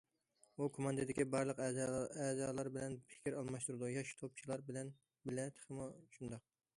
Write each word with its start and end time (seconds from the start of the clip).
ئۇ 0.59 0.67
كوماندىدىكى 0.75 1.25
بارلىق 1.33 1.59
ئەزالار 1.65 2.69
بىلەن 2.77 2.97
پىكىر 3.11 3.37
ئالماشتۇرىدۇ، 3.41 3.91
ياش 3.97 4.15
توپچىلار 4.23 4.65
بىلە 4.71 5.47
تېخىمۇ 5.59 5.91
شۇنداق. 6.17 6.49